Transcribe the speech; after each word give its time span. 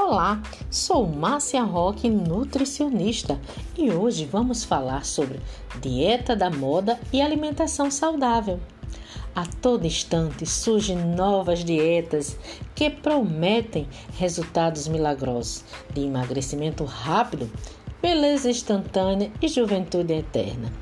Olá, 0.00 0.40
sou 0.70 1.08
Márcia 1.08 1.64
Roque, 1.64 2.08
nutricionista, 2.08 3.38
e 3.76 3.90
hoje 3.90 4.24
vamos 4.24 4.62
falar 4.62 5.04
sobre 5.04 5.40
dieta 5.82 6.36
da 6.36 6.48
moda 6.48 7.00
e 7.12 7.20
alimentação 7.20 7.90
saudável. 7.90 8.60
A 9.34 9.44
todo 9.44 9.88
instante 9.88 10.46
surgem 10.46 10.96
novas 10.96 11.64
dietas 11.64 12.38
que 12.76 12.88
prometem 12.88 13.88
resultados 14.16 14.86
milagrosos 14.86 15.64
de 15.92 16.02
emagrecimento 16.02 16.84
rápido, 16.84 17.50
beleza 18.00 18.48
instantânea 18.48 19.32
e 19.42 19.48
juventude 19.48 20.12
eterna. 20.14 20.72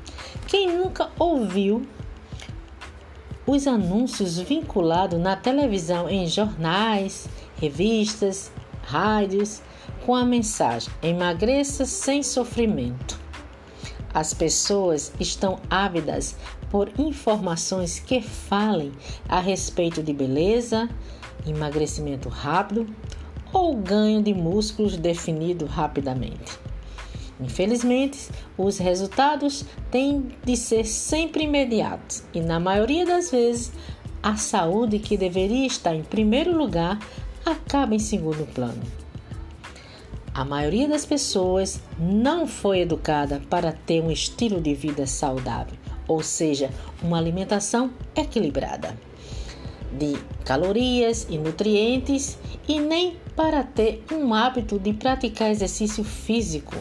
Quem 0.45 0.77
nunca 0.77 1.09
ouviu 1.17 1.87
os 3.47 3.65
anúncios 3.65 4.37
vinculados 4.37 5.19
na 5.19 5.35
televisão 5.35 6.07
em 6.07 6.27
jornais, 6.27 7.27
revistas, 7.59 8.51
rádios, 8.87 9.61
com 10.05 10.15
a 10.15 10.25
mensagem: 10.25 10.91
emagreça 11.03 11.85
sem 11.85 12.23
sofrimento. 12.23 13.19
As 14.13 14.33
pessoas 14.33 15.13
estão 15.19 15.59
ávidas 15.69 16.35
por 16.71 16.89
informações 16.97 17.99
que 17.99 18.21
falem 18.21 18.91
a 19.27 19.39
respeito 19.39 20.01
de 20.01 20.13
beleza, 20.13 20.89
emagrecimento 21.45 22.29
rápido 22.29 22.87
ou 23.53 23.75
ganho 23.75 24.21
de 24.21 24.33
músculos 24.33 24.97
definido 24.97 25.65
rapidamente. 25.65 26.57
Infelizmente, 27.39 28.29
os 28.57 28.79
resultados 28.79 29.63
têm 29.91 30.29
de 30.43 30.57
ser 30.57 30.85
sempre 30.85 31.43
imediatos 31.43 32.23
e, 32.33 32.41
na 32.41 32.59
maioria 32.59 33.05
das 33.05 33.29
vezes, 33.29 33.71
a 34.23 34.35
saúde 34.35 34.97
que 34.97 35.15
deveria 35.15 35.67
estar 35.67 35.93
em 35.93 36.03
primeiro 36.03 36.57
lugar 36.57 36.99
acaba 37.51 37.95
em 37.95 37.99
segundo 37.99 38.45
plano. 38.53 38.81
A 40.33 40.45
maioria 40.45 40.87
das 40.87 41.05
pessoas 41.05 41.81
não 41.97 42.45
foi 42.45 42.81
educada 42.81 43.41
para 43.49 43.71
ter 43.71 44.01
um 44.01 44.11
estilo 44.11 44.61
de 44.61 44.73
vida 44.73 45.07
saudável, 45.07 45.77
ou 46.07 46.21
seja, 46.21 46.69
uma 47.01 47.17
alimentação 47.17 47.91
equilibrada 48.15 48.95
de 49.91 50.17
calorias 50.43 51.27
e 51.29 51.37
nutrientes 51.37 52.37
e 52.67 52.79
nem 52.79 53.17
para 53.35 53.63
ter 53.63 54.03
um 54.11 54.33
hábito 54.33 54.77
de 54.77 54.93
praticar 54.93 55.49
exercício 55.49 56.03
físico. 56.03 56.75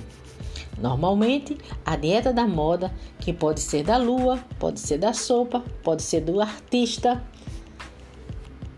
Normalmente, 0.79 1.57
a 1.85 1.97
dieta 1.97 2.33
da 2.33 2.47
moda, 2.47 2.93
que 3.19 3.33
pode 3.33 3.61
ser 3.61 3.83
da 3.83 3.97
lua, 3.97 4.39
pode 4.59 4.81
ser 4.81 4.99
da 4.99 5.13
sopa, 5.13 5.65
pode 5.83 6.03
ser 6.03 6.21
do 6.21 6.41
artista, 6.41 7.23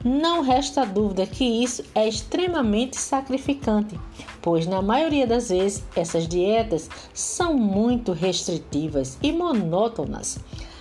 não 0.09 0.41
resta 0.41 0.87
dúvida 0.87 1.27
que 1.27 1.45
isso 1.45 1.84
é 1.95 2.09
extremamente 2.09 2.97
sacrificante, 2.97 4.01
pois 4.41 4.67
na 4.67 4.81
maioria 4.81 5.27
das 5.27 5.51
vezes 5.51 5.84
essas 5.95 6.27
dietas 6.27 6.89
são 7.12 7.55
muito 7.55 8.12
restritivas 8.12 9.19
e 9.23 9.31
monótonas. 9.31 10.39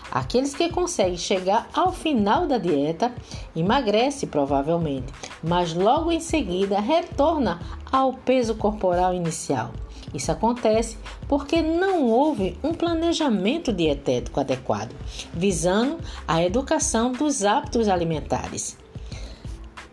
Aqueles 0.09 0.55
que 0.55 0.69
conseguem 0.69 1.17
chegar 1.17 1.67
ao 1.73 1.91
final 1.91 2.47
da 2.47 2.57
dieta 2.57 3.13
emagrece 3.53 4.25
provavelmente, 4.25 5.13
mas 5.43 5.73
logo 5.73 6.09
em 6.09 6.21
seguida 6.21 6.79
retorna 6.79 7.59
ao 7.91 8.13
peso 8.13 8.55
corporal 8.55 9.13
inicial. 9.13 9.71
Isso 10.13 10.31
acontece 10.31 10.97
porque 11.27 11.61
não 11.61 12.05
houve 12.05 12.57
um 12.63 12.73
planejamento 12.73 13.73
dietético 13.73 14.39
adequado, 14.39 14.95
visando 15.33 15.97
a 16.25 16.41
educação 16.41 17.11
dos 17.11 17.43
hábitos 17.43 17.89
alimentares 17.89 18.77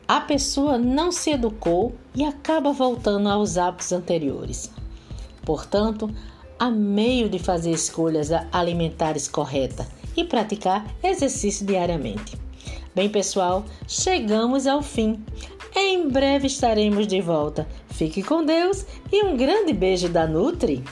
a 0.07 0.21
pessoa 0.21 0.77
não 0.77 1.11
se 1.11 1.31
educou 1.31 1.95
e 2.15 2.25
acaba 2.25 2.73
voltando 2.73 3.29
aos 3.29 3.57
hábitos 3.57 3.93
anteriores. 3.93 4.71
Portanto, 5.45 6.11
há 6.59 6.71
meio 6.71 7.29
de 7.29 7.39
fazer 7.39 7.71
escolhas 7.71 8.31
alimentares 8.53 9.29
corretas 9.29 9.87
e 10.17 10.25
praticar 10.25 10.87
exercício 11.03 11.67
diariamente. 11.67 12.39
Bem, 12.95 13.09
pessoal, 13.09 13.65
chegamos 13.89 14.67
ao 14.67 14.81
fim. 14.81 15.25
Em 15.75 16.09
breve 16.09 16.47
estaremos 16.47 17.07
de 17.07 17.21
volta. 17.21 17.67
Fique 17.89 18.23
com 18.23 18.45
Deus 18.45 18.87
e 19.11 19.25
um 19.25 19.37
grande 19.37 19.73
beijo 19.73 20.09
da 20.09 20.27
Nutri. 20.27 20.85